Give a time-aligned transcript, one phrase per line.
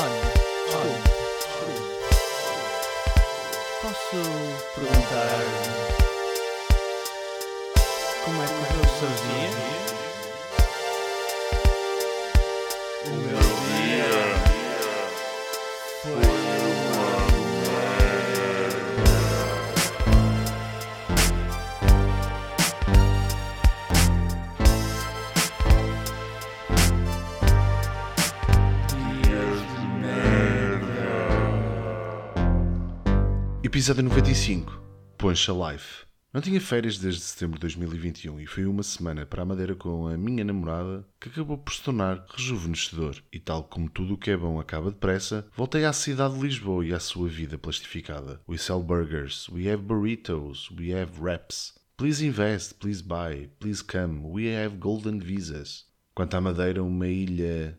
[0.00, 0.38] Olha.
[3.82, 4.20] Posso
[4.76, 5.44] perguntar
[8.24, 8.77] como é que
[33.68, 34.82] Episódio 95
[35.18, 36.06] Poncha Life.
[36.32, 40.06] Não tinha férias desde setembro de 2021 e foi uma semana para a Madeira com
[40.06, 43.22] a minha namorada que acabou por se tornar rejuvenescedor.
[43.30, 46.82] E tal como tudo o que é bom acaba depressa, voltei à cidade de Lisboa
[46.82, 48.40] e à sua vida plastificada.
[48.48, 51.74] We sell burgers, we have burritos, we have wraps.
[51.98, 55.84] Please invest, please buy, please come, we have golden visas.
[56.14, 57.78] Quanto à Madeira, uma ilha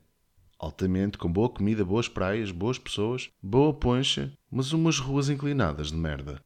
[0.59, 5.97] altamente, com boa comida, boas praias, boas pessoas, boa poncha, mas umas ruas inclinadas de
[5.97, 6.43] merda.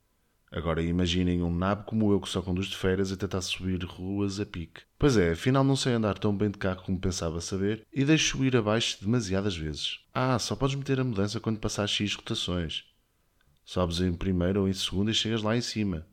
[0.52, 4.39] Agora imaginem um nabo como eu que só conduz de férias a tentar subir ruas
[4.39, 4.81] a pique.
[5.00, 8.45] Pois é, afinal não sei andar tão bem de carro como pensava saber e deixo
[8.45, 10.02] ir abaixo demasiadas vezes.
[10.14, 12.83] Ah, só podes meter a mudança quando passar X rotações.
[13.66, 16.05] Sobes em primeiro ou em segundo e chegas lá em cima.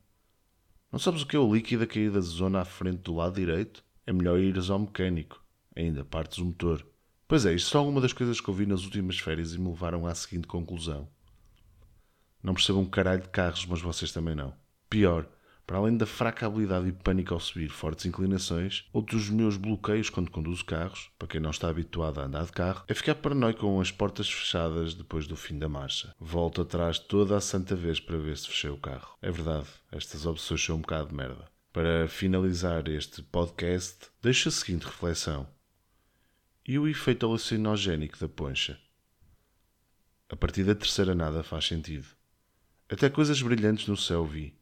[0.90, 3.34] Não sabes o que é o líquido a cair da zona à frente do lado
[3.34, 3.84] direito?
[4.06, 5.44] É melhor ires ao mecânico.
[5.76, 6.82] Ainda partes o motor.
[7.30, 10.04] Pois é, isto são alguma das coisas que ouvi nas últimas férias e me levaram
[10.04, 11.08] à seguinte conclusão.
[12.42, 14.52] Não percebo um caralho de carros, mas vocês também não.
[14.88, 15.28] Pior,
[15.64, 20.10] para além da fraca habilidade e pânico ao subir fortes inclinações, outro dos meus bloqueios
[20.10, 23.60] quando conduzo carros, para quem não está habituado a andar de carro, é ficar paranoico
[23.60, 26.12] com as portas fechadas depois do fim da marcha.
[26.18, 29.16] Volto atrás toda a santa vez para ver se fechei o carro.
[29.22, 31.48] É verdade, estas opções são um bocado de merda.
[31.72, 35.46] Para finalizar este podcast, deixo a seguinte reflexão.
[36.70, 38.78] E o efeito alucinogénico da poncha?
[40.28, 42.06] A partir da terceira nada faz sentido.
[42.88, 44.56] Até coisas brilhantes no céu vi.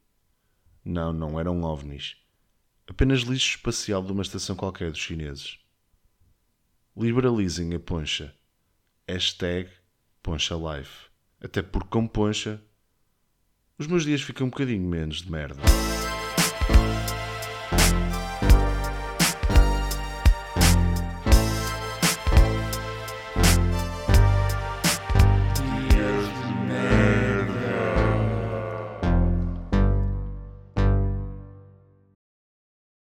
[0.83, 2.17] Não, não eram ovnis.
[2.87, 5.59] Apenas lixo espacial de uma estação qualquer dos chineses.
[6.97, 8.35] Liberalizem a poncha.
[9.07, 9.69] Hashtag
[10.23, 11.11] poncha life.
[11.39, 12.59] Até porque com poncha
[13.77, 15.61] os meus dias ficam um bocadinho menos de merda.